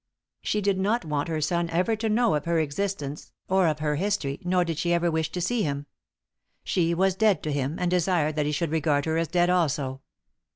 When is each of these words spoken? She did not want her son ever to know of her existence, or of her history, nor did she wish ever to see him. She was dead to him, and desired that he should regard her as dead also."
She 0.41 0.61
did 0.61 0.79
not 0.79 1.05
want 1.05 1.27
her 1.29 1.39
son 1.41 1.69
ever 1.69 1.95
to 1.97 2.09
know 2.09 2.33
of 2.33 2.45
her 2.45 2.57
existence, 2.57 3.33
or 3.47 3.67
of 3.67 3.77
her 3.77 3.97
history, 3.97 4.39
nor 4.43 4.65
did 4.65 4.79
she 4.79 4.89
wish 4.97 5.27
ever 5.27 5.29
to 5.29 5.41
see 5.41 5.61
him. 5.61 5.85
She 6.63 6.95
was 6.95 7.13
dead 7.13 7.43
to 7.43 7.51
him, 7.51 7.77
and 7.77 7.91
desired 7.91 8.35
that 8.37 8.47
he 8.47 8.51
should 8.51 8.71
regard 8.71 9.05
her 9.05 9.17
as 9.19 9.27
dead 9.27 9.51
also." 9.51 10.01